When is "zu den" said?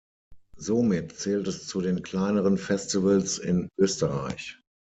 1.67-2.01